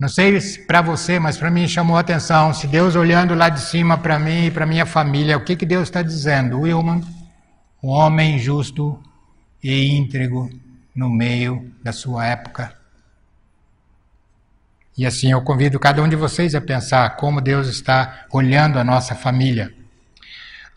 [0.00, 2.54] Não sei se para você, mas para mim chamou a atenção.
[2.54, 5.66] Se Deus olhando lá de cima para mim e para minha família, o que, que
[5.66, 6.60] Deus está dizendo?
[6.60, 7.02] Wilman,
[7.82, 8.98] um homem justo
[9.62, 10.48] e íntegro
[10.96, 12.74] no meio da sua época.
[14.96, 18.84] E assim eu convido cada um de vocês a pensar como Deus está olhando a
[18.84, 19.70] nossa família.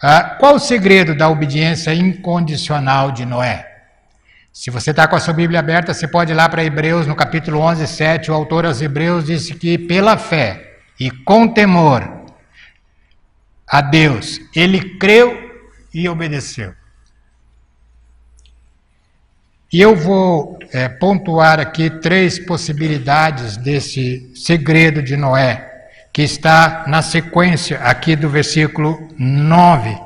[0.02, 3.73] Ah, qual o segredo da obediência incondicional de Noé?
[4.54, 7.16] Se você está com a sua Bíblia aberta, você pode ir lá para Hebreus, no
[7.16, 8.30] capítulo 11, 7.
[8.30, 12.08] O autor aos Hebreus disse que pela fé e com temor
[13.68, 15.36] a Deus, ele creu
[15.92, 16.76] e obedeceu.
[19.72, 27.02] E eu vou é, pontuar aqui três possibilidades desse segredo de Noé, que está na
[27.02, 30.03] sequência aqui do versículo 9.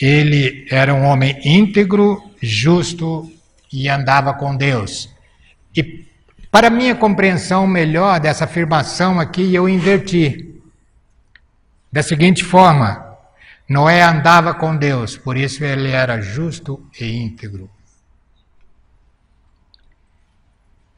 [0.00, 3.30] Ele era um homem íntegro, justo
[3.72, 5.08] e andava com Deus.
[5.74, 6.06] E
[6.50, 10.60] para minha compreensão melhor dessa afirmação aqui, eu inverti.
[11.92, 13.16] Da seguinte forma:
[13.68, 17.70] Noé andava com Deus, por isso ele era justo e íntegro.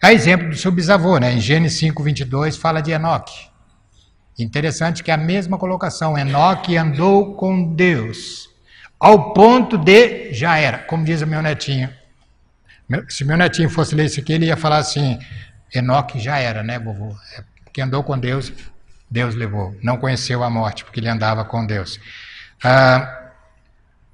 [0.03, 1.33] Há exemplo do seu bisavô, né?
[1.33, 3.49] em Gênesis 5, 22, fala de Enoque.
[4.39, 8.55] Interessante que é a mesma colocação, Enoque andou com Deus
[8.99, 11.91] ao ponto de já era, como diz o meu netinho.
[13.09, 15.19] Se meu netinho fosse ler isso aqui, ele ia falar assim:
[15.75, 17.15] Enoque já era, né, vovô?
[17.37, 18.53] É porque andou com Deus,
[19.11, 19.77] Deus levou.
[19.83, 22.01] Não conheceu a morte, porque ele andava com Deus.
[22.65, 23.33] Ah,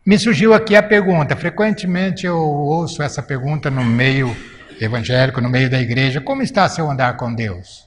[0.05, 1.37] me surgiu aqui a pergunta.
[1.37, 4.37] Frequentemente eu ouço essa pergunta no meio
[4.81, 7.87] evangélico, no meio da igreja: como está seu andar com Deus?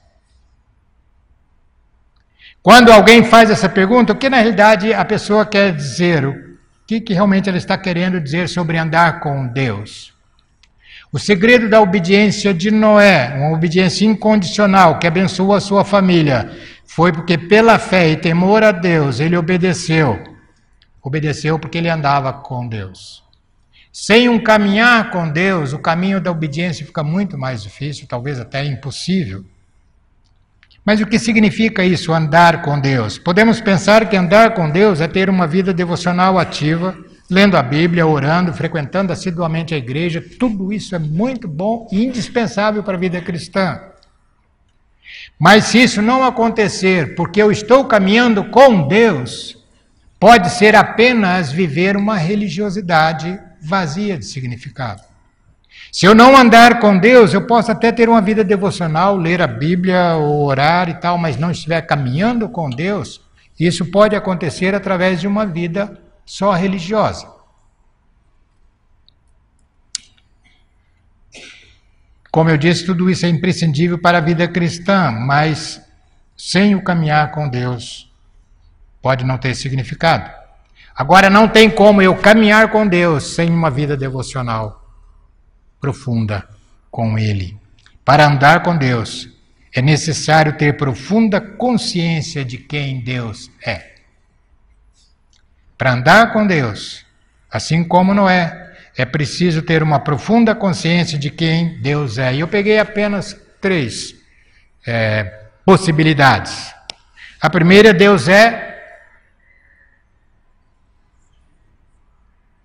[2.62, 6.45] Quando alguém faz essa pergunta, o que na realidade a pessoa quer dizer?
[6.86, 10.14] Que, que realmente ela está querendo dizer sobre andar com Deus.
[11.12, 16.50] O segredo da obediência de Noé, uma obediência incondicional que abençoou a sua família,
[16.84, 20.22] foi porque pela fé e temor a Deus ele obedeceu.
[21.02, 23.24] Obedeceu porque ele andava com Deus.
[23.92, 28.64] Sem um caminhar com Deus, o caminho da obediência fica muito mais difícil, talvez até
[28.64, 29.44] impossível.
[30.86, 33.18] Mas o que significa isso, andar com Deus?
[33.18, 36.96] Podemos pensar que andar com Deus é ter uma vida devocional ativa,
[37.28, 40.24] lendo a Bíblia, orando, frequentando assiduamente a igreja.
[40.38, 43.80] Tudo isso é muito bom e indispensável para a vida cristã.
[45.36, 49.58] Mas se isso não acontecer porque eu estou caminhando com Deus,
[50.20, 55.02] pode ser apenas viver uma religiosidade vazia de significado.
[55.92, 59.46] Se eu não andar com Deus, eu posso até ter uma vida devocional, ler a
[59.46, 63.20] Bíblia ou orar e tal, mas não estiver caminhando com Deus,
[63.58, 67.34] isso pode acontecer através de uma vida só religiosa.
[72.30, 75.80] Como eu disse, tudo isso é imprescindível para a vida cristã, mas
[76.36, 78.12] sem o caminhar com Deus
[79.00, 80.30] pode não ter significado.
[80.94, 84.85] Agora, não tem como eu caminhar com Deus sem uma vida devocional
[85.80, 86.48] profunda
[86.90, 87.56] com Ele.
[88.04, 89.28] Para andar com Deus,
[89.74, 93.96] é necessário ter profunda consciência de quem Deus é.
[95.76, 97.04] Para andar com Deus,
[97.50, 102.34] assim como Noé, é preciso ter uma profunda consciência de quem Deus é.
[102.34, 104.14] E eu peguei apenas três
[104.86, 105.24] é,
[105.64, 106.74] possibilidades.
[107.40, 108.66] A primeira, Deus é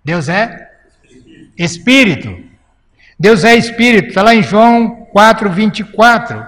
[0.04, 0.70] Deus é
[1.56, 2.51] Espírito.
[3.22, 6.44] Deus é Espírito, está lá em João 4, 24.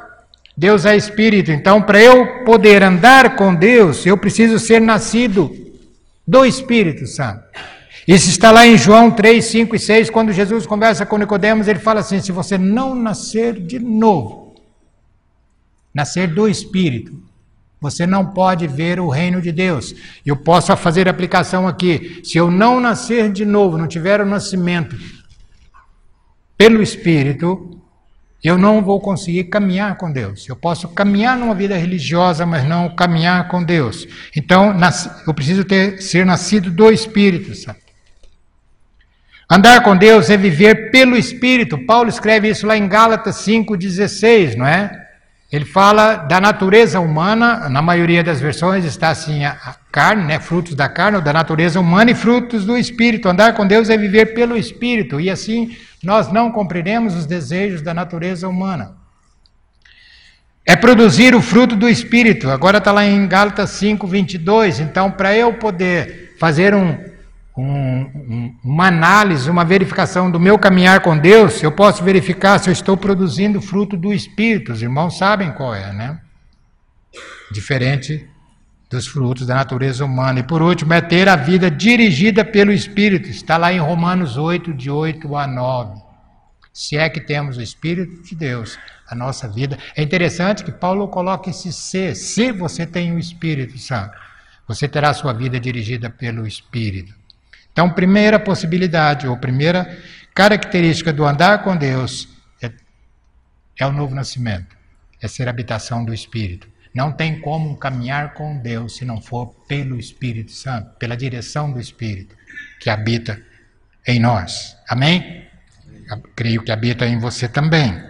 [0.57, 1.53] Deus é Espírito.
[1.53, 5.57] Então, para eu poder andar com Deus, eu preciso ser nascido
[6.27, 7.45] do Espírito Santo.
[8.09, 11.79] Isso está lá em João 3, 5 e 6, quando Jesus conversa com Nicodemos, ele
[11.79, 14.57] fala assim: se você não nascer de novo,
[15.95, 17.23] nascer do Espírito,
[17.81, 19.95] você não pode ver o reino de Deus.
[20.27, 22.21] Eu posso fazer aplicação aqui.
[22.25, 24.97] Se eu não nascer de novo, não tiver o nascimento
[26.57, 27.81] pelo Espírito,
[28.43, 30.47] eu não vou conseguir caminhar com Deus.
[30.49, 34.07] Eu posso caminhar numa vida religiosa, mas não caminhar com Deus.
[34.37, 34.75] Então,
[35.27, 37.81] eu preciso ter, ser nascido do Espírito Santo.
[39.51, 41.79] Andar com Deus é viver pelo Espírito.
[41.87, 45.04] Paulo escreve isso lá em Gálatas 5,16, não é?
[45.55, 50.75] Ele fala da natureza humana, na maioria das versões está assim a, carne, né, frutos
[50.75, 53.29] da carne, ou da natureza humana e frutos do espírito.
[53.29, 57.95] Andar com Deus é viver pelo espírito, e assim nós não cumpriremos os desejos da
[57.95, 58.97] natureza humana.
[60.67, 62.51] É produzir o fruto do espírito.
[62.51, 64.81] Agora está lá em Gálatas 5, 22.
[64.81, 66.99] Então, para eu poder fazer um,
[67.57, 72.73] um, uma análise, uma verificação do meu caminhar com Deus, eu posso verificar se eu
[72.73, 74.73] estou produzindo fruto do Espírito.
[74.73, 76.21] Os irmãos sabem qual é, né?
[77.53, 78.29] Diferente
[78.91, 80.41] dos frutos da natureza humana.
[80.41, 83.29] E por último, é ter a vida dirigida pelo Espírito.
[83.29, 86.03] Está lá em Romanos 8, de 8 a 9.
[86.73, 88.77] Se é que temos o Espírito de Deus,
[89.09, 89.79] a nossa vida.
[89.97, 92.17] É interessante que Paulo coloca esse se.
[92.17, 94.17] Se você tem o Espírito Santo,
[94.67, 97.24] você terá a sua vida dirigida pelo Espírito.
[97.75, 100.01] Então, primeira possibilidade, ou primeira
[100.33, 102.29] característica do andar com Deus
[102.63, 102.71] é,
[103.81, 104.77] é o novo nascimento,
[105.21, 106.69] é ser habitação do Espírito.
[106.95, 111.81] Não tem como caminhar com Deus se não for pelo Espírito Santo, pela direção do
[111.81, 112.37] Espírito
[112.79, 113.43] que habita
[114.07, 114.77] em nós.
[114.89, 115.49] Amém?
[116.37, 118.01] Creio que habita em você também.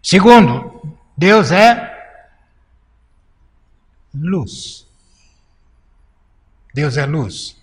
[0.00, 1.92] Segundo, Deus é
[4.14, 4.86] luz.
[6.72, 7.57] Deus é luz.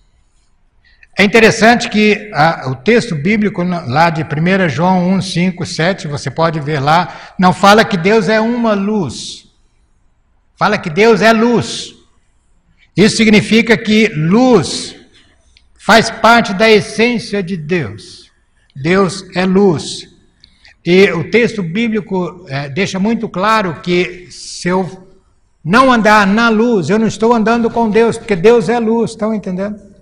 [1.17, 6.29] É interessante que a, o texto bíblico lá de 1 João 1, 5, 7, você
[6.29, 9.45] pode ver lá, não fala que Deus é uma luz.
[10.57, 11.93] Fala que Deus é luz.
[12.97, 14.95] Isso significa que luz
[15.77, 18.31] faz parte da essência de Deus.
[18.75, 20.09] Deus é luz.
[20.85, 25.07] E o texto bíblico é, deixa muito claro que se eu
[25.63, 29.33] não andar na luz, eu não estou andando com Deus, porque Deus é luz, estão
[29.33, 29.94] entendendo?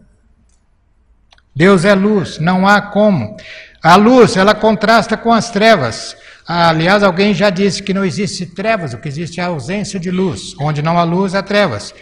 [1.55, 3.37] Deus é luz, não há como.
[3.81, 6.15] A luz, ela contrasta com as trevas.
[6.47, 10.09] Aliás, alguém já disse que não existe trevas, o que existe é a ausência de
[10.09, 10.55] luz.
[10.59, 11.93] Onde não há luz, há trevas.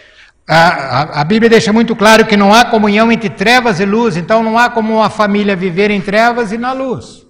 [0.48, 4.16] A, a, a, Bíblia deixa muito claro que não há comunhão entre trevas e luz,
[4.16, 7.24] então não há como uma família viver em trevas e na luz.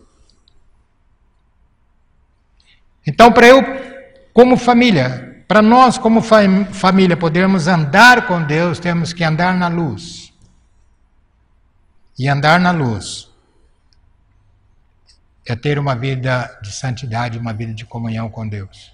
[3.07, 3.63] Então, para eu,
[4.33, 10.22] como família, para nós, como família, podermos andar com Deus, temos que andar na luz.
[12.23, 13.29] E andar na luz
[15.45, 18.93] é ter uma vida de santidade, uma vida de comunhão com Deus.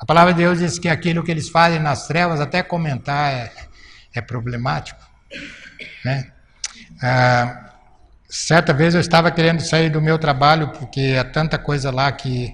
[0.00, 3.52] A palavra de Deus diz que aquilo que eles fazem nas trevas, até comentar é,
[4.12, 5.00] é problemático.
[6.04, 6.32] Né?
[7.00, 7.70] Ah,
[8.28, 12.52] certa vez eu estava querendo sair do meu trabalho porque há tanta coisa lá que,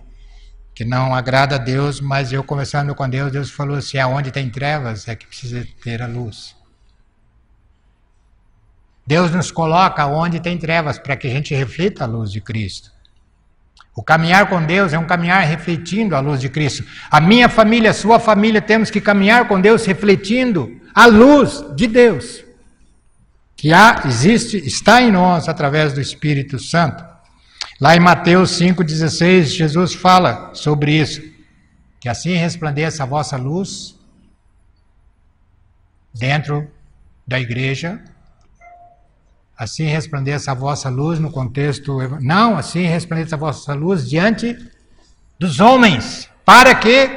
[0.75, 4.51] que não agrada a Deus, mas eu conversando com Deus, Deus falou assim: aonde tem
[4.51, 6.60] trevas é que precisa ter a luz.
[9.11, 12.93] Deus nos coloca onde tem trevas para que a gente reflita a luz de Cristo.
[13.93, 16.85] O caminhar com Deus é um caminhar refletindo a luz de Cristo.
[17.11, 21.89] A minha família, a sua família, temos que caminhar com Deus refletindo a luz de
[21.89, 22.45] Deus.
[23.57, 27.05] Que há, existe, está em nós através do Espírito Santo.
[27.81, 31.21] Lá em Mateus 5,16, Jesus fala sobre isso.
[31.99, 33.99] Que assim resplandeça a vossa luz
[36.15, 36.71] dentro
[37.27, 38.01] da igreja
[39.61, 41.99] Assim resplandeça a vossa luz no contexto.
[42.23, 44.57] Não, assim resplandeça a vossa luz diante
[45.39, 47.11] dos homens, para que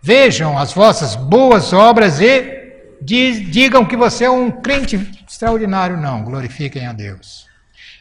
[0.00, 4.96] vejam as vossas boas obras e digam que você é um crente
[5.28, 5.98] extraordinário.
[5.98, 7.46] Não, glorifiquem a Deus.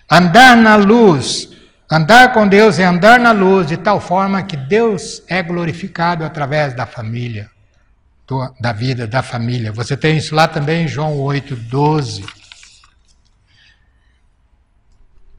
[0.09, 1.49] Andar na luz,
[1.91, 6.73] andar com Deus é andar na luz de tal forma que Deus é glorificado através
[6.73, 7.49] da família,
[8.57, 9.73] da vida da família.
[9.73, 12.44] Você tem isso lá também em João 8, 12.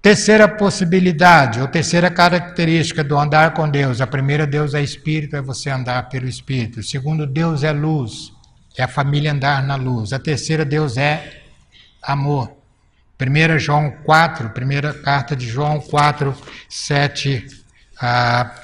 [0.02, 4.00] Terceira possibilidade, ou terceira característica do andar com Deus.
[4.00, 6.82] A primeira, Deus é Espírito, é você andar pelo Espírito.
[6.82, 8.32] segundo, Deus é luz,
[8.76, 10.12] é a família andar na luz.
[10.12, 11.42] A terceira, Deus é
[12.02, 12.56] amor.
[13.18, 16.36] 1 João 4, primeira carta de João 4,
[16.68, 17.46] 7
[18.00, 18.54] a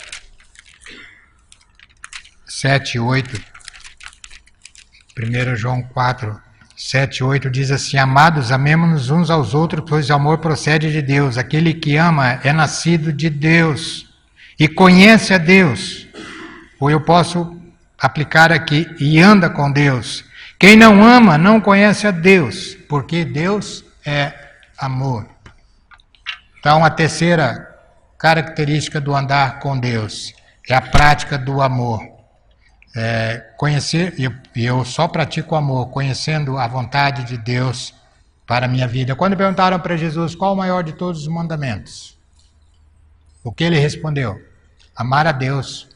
[2.47, 3.43] 7, 8.
[5.19, 6.41] 1 João 4,
[6.85, 11.39] 7, 8 diz assim: Amados, amemos-nos uns aos outros, pois o amor procede de Deus.
[11.39, 14.13] Aquele que ama é nascido de Deus
[14.59, 16.09] e conhece a Deus.
[16.81, 17.57] Ou eu posso
[17.97, 20.25] aplicar aqui, e anda com Deus.
[20.59, 24.33] Quem não ama não conhece a Deus, porque Deus é
[24.77, 25.25] amor.
[26.59, 27.69] Então, a terceira
[28.19, 30.35] característica do andar com Deus
[30.69, 32.12] é a prática do amor.
[32.95, 37.95] É, conhecer, eu, eu só pratico o amor, conhecendo a vontade de Deus
[38.47, 39.17] para a minha vida.
[39.17, 42.19] Quando perguntaram para Jesus qual o maior de todos os mandamentos,
[43.43, 44.41] o que ele respondeu?
[44.95, 45.89] Amar a Deus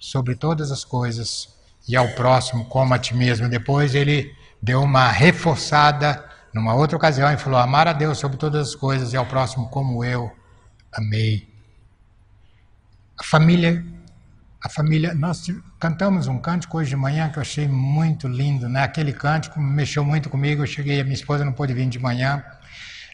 [0.00, 1.48] sobre todas as coisas
[1.88, 3.48] e ao próximo como a ti mesmo.
[3.48, 8.68] Depois ele deu uma reforçada numa outra ocasião e falou: Amar a Deus sobre todas
[8.68, 10.30] as coisas e ao próximo como eu
[10.92, 11.48] amei.
[13.18, 13.84] A família
[14.62, 15.44] a família, nós
[15.78, 18.82] cantamos um cântico hoje de manhã que eu achei muito lindo, né?
[18.82, 20.62] Aquele cântico mexeu muito comigo.
[20.62, 22.44] Eu cheguei, a minha esposa não pôde vir de manhã.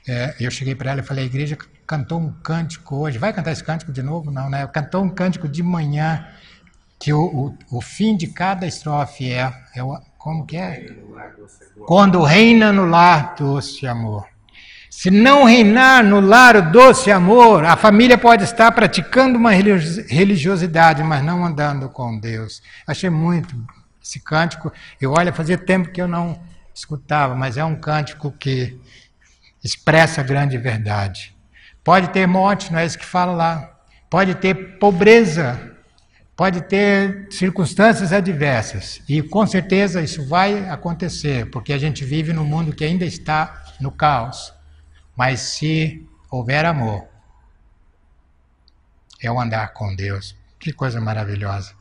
[0.07, 1.57] É, eu cheguei para ela e falei: a igreja
[1.87, 3.17] cantou um cântico hoje.
[3.17, 4.31] Vai cantar esse cântico de novo?
[4.31, 4.67] Não, né?
[4.67, 6.27] Cantou um cântico de manhã
[6.99, 7.25] que o,
[7.71, 10.95] o, o fim de cada estrofe é, é o, como que é?
[11.87, 14.27] Quando reina no lar doce amor.
[14.91, 21.03] Se não reinar no lar o doce amor, a família pode estar praticando uma religiosidade,
[21.03, 22.63] mas não andando com Deus.
[22.87, 23.55] Achei muito
[24.03, 24.73] esse cântico.
[25.01, 26.41] Eu olha, fazia tempo que eu não
[26.75, 28.79] escutava, mas é um cântico que
[29.63, 31.37] expressa a grande verdade.
[31.85, 33.71] Pode ter morte, não é isso que fala lá.
[34.11, 35.75] Pode ter pobreza,
[36.35, 39.03] pode ter circunstâncias adversas.
[39.09, 43.65] E com certeza isso vai acontecer, porque a gente vive num mundo que ainda está
[43.81, 44.58] no caos.
[45.19, 47.09] Mas se houver amor,
[49.21, 50.37] é o andar com Deus.
[50.61, 51.75] Que coisa maravilhosa.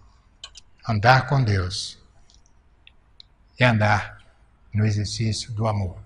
[0.89, 2.00] Andar com Deus
[3.60, 4.17] é andar
[4.73, 6.00] no exercício do amor.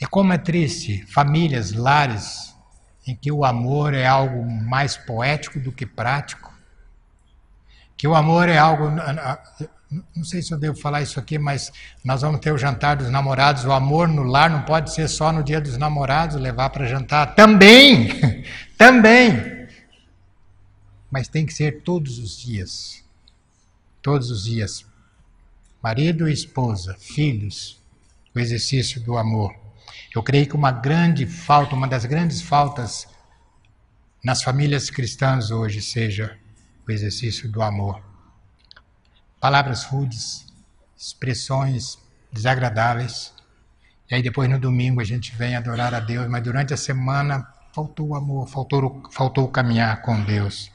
[0.00, 2.54] E como é triste famílias, lares,
[3.04, 6.54] em que o amor é algo mais poético do que prático,
[7.96, 8.84] que o amor é algo
[9.90, 11.72] não sei se eu devo falar isso aqui, mas
[12.04, 13.64] nós vamos ter o jantar dos namorados.
[13.64, 17.34] O amor no lar não pode ser só no dia dos namorados, levar para jantar.
[17.34, 18.08] Também!
[18.76, 19.68] Também!
[21.10, 23.04] Mas tem que ser todos os dias.
[24.02, 24.84] Todos os dias.
[25.80, 27.80] Marido e esposa, filhos,
[28.34, 29.54] o exercício do amor.
[30.14, 33.06] Eu creio que uma grande falta, uma das grandes faltas
[34.24, 36.36] nas famílias cristãs hoje seja
[36.88, 38.15] o exercício do amor
[39.46, 40.44] palavras rudes,
[40.98, 41.96] expressões
[42.32, 43.32] desagradáveis.
[44.10, 47.46] E aí depois no domingo a gente vem adorar a Deus, mas durante a semana
[47.72, 50.72] faltou o amor, faltou, faltou caminhar com Deus.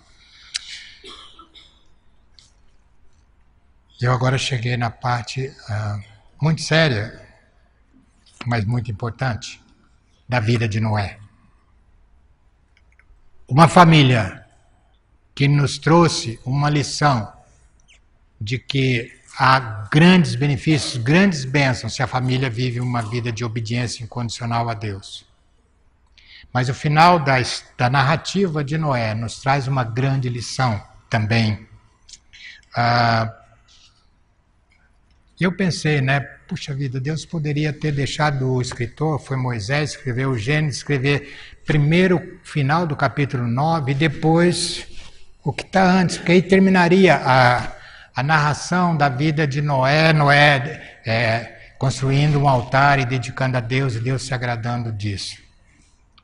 [4.00, 6.04] Eu agora cheguei na parte uh,
[6.42, 7.22] muito séria,
[8.46, 9.62] mas muito importante.
[10.30, 11.20] da vida de Noé.
[13.50, 14.46] Uma família
[15.36, 17.41] que nos trouxe uma lição
[18.42, 24.04] de que há grandes benefícios, grandes bênçãos se a família vive uma vida de obediência
[24.04, 25.24] incondicional a Deus.
[26.52, 27.36] Mas o final da,
[27.78, 31.68] da narrativa de Noé nos traz uma grande lição também.
[32.76, 33.32] Ah,
[35.40, 36.20] eu pensei, né?
[36.48, 41.34] Puxa vida, Deus poderia ter deixado o escritor, foi Moisés, escrever o Gênesis, escrever
[41.66, 44.86] primeiro o final do capítulo 9 e depois
[45.44, 47.81] o que está antes, porque aí terminaria a,
[48.22, 53.96] a narração da vida de Noé, Noé é, construindo um altar e dedicando a Deus
[53.96, 55.42] e Deus se agradando disso.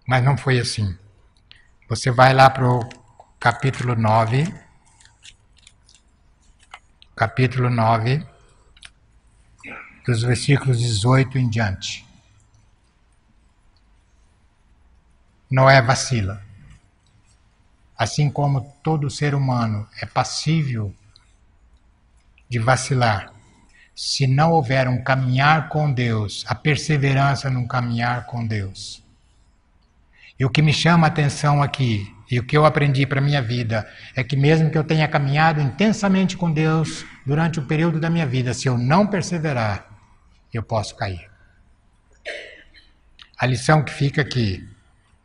[0.07, 0.95] Mas não foi assim.
[1.89, 2.87] Você vai lá para o
[3.39, 4.53] capítulo 9.
[7.15, 8.23] Capítulo 9,
[10.05, 12.05] dos versículos 18 em diante.
[15.49, 16.43] Noé vacila.
[17.97, 20.93] Assim como todo ser humano é passível
[22.49, 23.31] de vacilar,
[23.95, 29.03] se não houver um caminhar com Deus, a perseverança num caminhar com Deus.
[30.39, 33.23] E o que me chama a atenção aqui, e o que eu aprendi para a
[33.23, 37.99] minha vida, é que mesmo que eu tenha caminhado intensamente com Deus durante o período
[37.99, 39.87] da minha vida, se eu não perseverar,
[40.53, 41.27] eu posso cair.
[43.39, 44.67] A lição que fica aqui,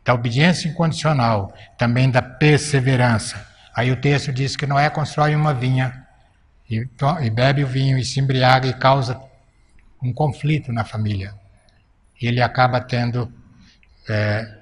[0.04, 3.46] da obediência incondicional, também da perseverança.
[3.74, 6.01] Aí o texto diz que Noé constrói uma vinha
[6.76, 6.88] e,
[7.22, 9.20] e bebe o vinho e se embriaga e causa
[10.02, 11.34] um conflito na família.
[12.20, 13.32] E ele acaba tendo
[14.08, 14.58] é,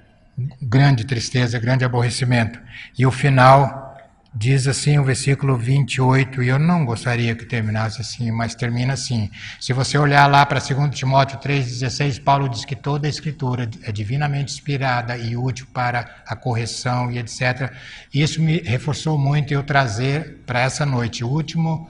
[0.61, 2.59] grande tristeza, grande aborrecimento.
[2.97, 3.91] E o final
[4.33, 9.29] diz assim o versículo 28, e eu não gostaria que terminasse assim, mas termina assim.
[9.59, 13.91] Se você olhar lá para 2 Timóteo 3,16, Paulo diz que toda a escritura é
[13.91, 17.73] divinamente inspirada e útil para a correção e etc.
[18.13, 21.89] Isso me reforçou muito eu trazer para essa noite, último,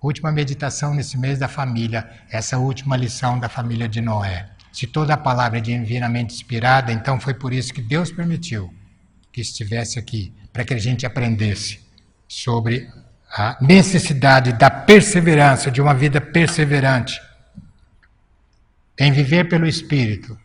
[0.00, 4.48] última meditação nesse mês da família, essa última lição da família de Noé.
[4.72, 8.72] Se toda a palavra é divinamente inspirada, então foi por isso que Deus permitiu
[9.32, 11.80] que estivesse aqui, para que a gente aprendesse
[12.26, 12.88] sobre
[13.32, 17.20] a necessidade da perseverança, de uma vida perseverante,
[18.98, 20.38] em viver pelo Espírito,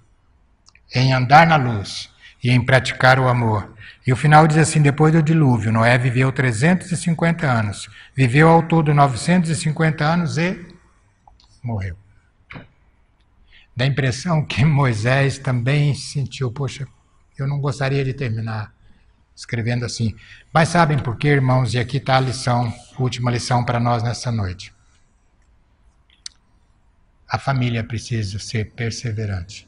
[0.93, 2.09] em andar na luz
[2.43, 3.74] e em praticar o amor.
[4.05, 8.93] E o final diz assim: depois do dilúvio, Noé viveu 350 anos, viveu ao todo
[8.93, 10.63] 950 anos e
[11.63, 11.97] morreu.
[13.75, 16.87] Dá a impressão que Moisés também sentiu: poxa,
[17.37, 18.73] eu não gostaria de terminar
[19.35, 20.15] escrevendo assim.
[20.53, 21.73] Mas sabem por quê, irmãos?
[21.73, 24.73] E aqui está a lição, última lição para nós nessa noite.
[27.27, 29.67] A família precisa ser perseverante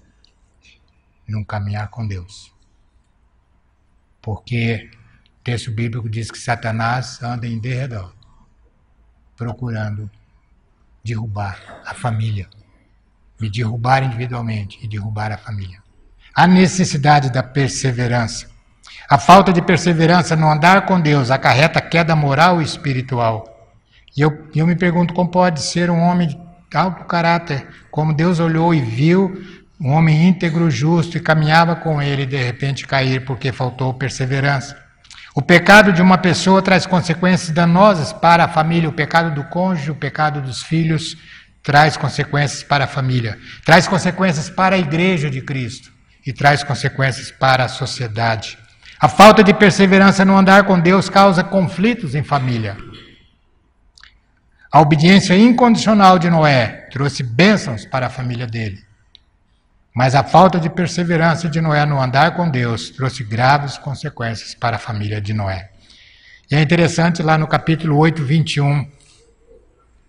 [1.27, 2.55] num caminhar com Deus.
[4.27, 4.89] Porque
[5.39, 8.13] o texto bíblico diz que Satanás anda em derredor,
[9.37, 10.11] procurando
[11.01, 12.49] derrubar a família,
[13.39, 15.81] me derrubar individualmente e derrubar a família.
[16.35, 18.49] A necessidade da perseverança
[19.09, 23.71] a falta de perseverança no andar com Deus acarreta queda moral e espiritual.
[24.17, 26.37] E eu, eu me pergunto como pode ser um homem de
[26.73, 29.41] alto caráter, como Deus olhou e viu
[29.79, 34.77] um homem íntegro, justo e caminhava com ele e de repente cair porque faltou perseverança.
[35.35, 39.91] O pecado de uma pessoa traz consequências danosas para a família, o pecado do cônjuge,
[39.91, 41.15] o pecado dos filhos
[41.61, 45.91] traz consequências para a família, traz consequências para a igreja de Cristo
[46.25, 48.57] e traz consequências para a sociedade.
[48.99, 52.75] A falta de perseverança no andar com Deus causa conflitos em família.
[54.71, 58.86] A obediência incondicional de Noé trouxe bênçãos para a família dele.
[59.97, 64.75] Mas a falta de perseverança de Noé no andar com Deus trouxe graves consequências para
[64.75, 65.71] a família de Noé.
[66.51, 68.87] E é interessante lá no capítulo 8, 21,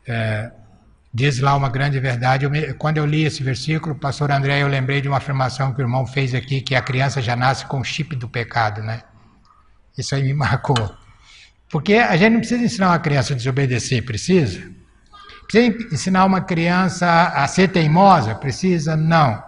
[0.07, 0.51] é,
[1.13, 2.45] Diz lá uma grande verdade.
[2.45, 5.81] Eu me, quando eu li esse versículo, pastor André, eu lembrei de uma afirmação que
[5.81, 9.01] o irmão fez aqui, que a criança já nasce com o chip do pecado, né?
[9.97, 10.95] Isso aí me marcou.
[11.71, 14.71] Porque a gente não precisa ensinar uma criança a desobedecer, precisa?
[15.51, 18.35] Precisa ensinar uma criança a ser teimosa?
[18.35, 18.95] Precisa?
[18.95, 19.48] Não.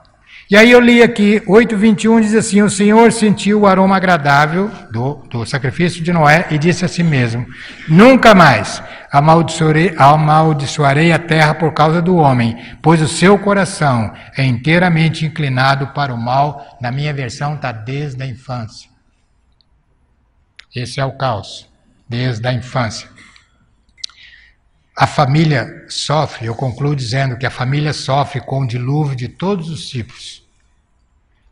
[0.51, 5.15] E aí eu li aqui, 8,21 diz assim: O Senhor sentiu o aroma agradável do,
[5.31, 7.47] do sacrifício de Noé e disse a si mesmo:
[7.89, 8.83] Nunca mais
[9.13, 15.87] amaldiçoarei, amaldiçoarei a terra por causa do homem, pois o seu coração é inteiramente inclinado
[15.89, 16.77] para o mal.
[16.81, 18.91] Na minha versão está desde a infância.
[20.75, 21.69] Esse é o caos,
[22.09, 23.09] desde a infância.
[25.01, 29.71] A família sofre, eu concluo dizendo que a família sofre com o dilúvio de todos
[29.71, 30.47] os tipos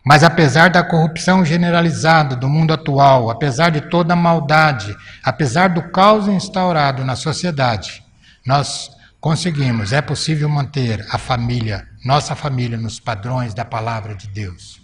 [0.04, 4.94] Mas apesar da corrupção generalizada do mundo atual, apesar de toda a maldade,
[5.24, 8.04] apesar do caos instaurado na sociedade,
[8.44, 14.78] nós conseguimos, é possível manter a família, nossa família, nos padrões da palavra de Deus.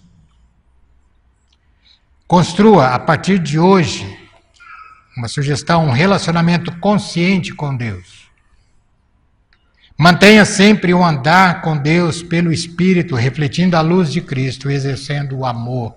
[2.26, 4.18] Construa a partir de hoje
[5.14, 8.23] uma sugestão, um relacionamento consciente com Deus.
[10.04, 15.46] Mantenha sempre o andar com Deus pelo Espírito, refletindo a luz de Cristo, exercendo o
[15.46, 15.96] amor.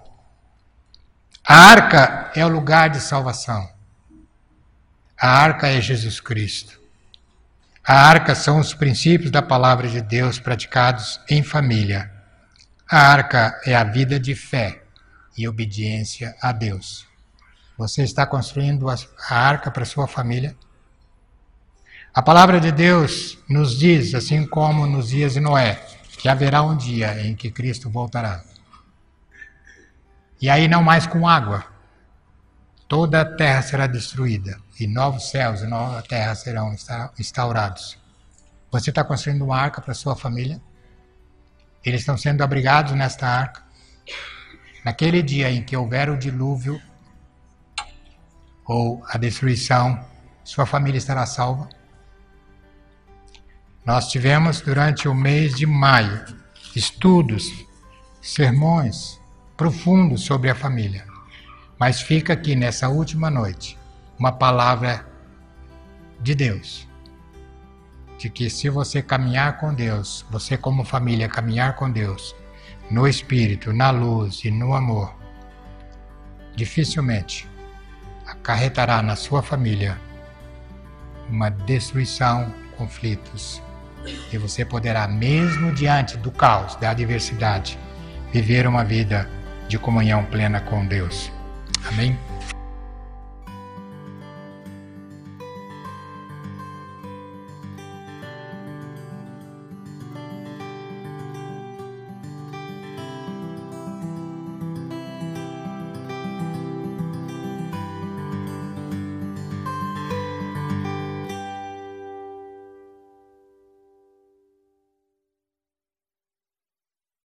[1.45, 3.69] A arca é o lugar de salvação.
[5.19, 6.79] A arca é Jesus Cristo.
[7.85, 12.09] A arca são os princípios da palavra de Deus praticados em família.
[12.89, 14.83] A arca é a vida de fé
[15.37, 17.05] e obediência a Deus.
[17.77, 18.95] Você está construindo a
[19.29, 20.55] arca para sua família?
[22.17, 25.75] A palavra de Deus nos diz, assim como nos dias de Noé,
[26.17, 28.43] que haverá um dia em que Cristo voltará.
[30.41, 31.63] E aí não mais com água.
[32.87, 36.75] Toda a terra será destruída e novos céus e nova terra serão
[37.19, 37.99] instaurados.
[38.71, 40.59] Você está construindo uma arca para sua família?
[41.85, 43.61] Eles estão sendo abrigados nesta arca.
[44.83, 46.81] Naquele dia em que houver o dilúvio
[48.65, 50.03] ou a destruição,
[50.43, 51.76] sua família estará salva?
[53.87, 56.25] Nós tivemos durante o mês de maio
[56.75, 57.65] estudos,
[58.21, 59.17] sermões
[59.55, 61.05] profundos sobre a família.
[61.79, 63.79] Mas fica aqui nessa última noite
[64.19, 65.07] uma palavra
[66.19, 66.85] de Deus.
[68.17, 72.35] De que se você caminhar com Deus, você como família caminhar com Deus,
[72.91, 75.15] no Espírito, na luz e no amor,
[76.57, 77.47] dificilmente
[78.25, 79.97] acarretará na sua família
[81.29, 83.61] uma destruição, conflitos
[84.31, 87.77] e você poderá, mesmo diante do caos, da adversidade,
[88.31, 89.29] viver uma vida
[89.67, 91.31] de comunhão plena com Deus.
[91.87, 92.17] Amém?